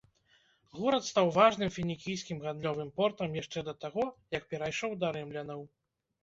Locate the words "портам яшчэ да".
2.97-3.73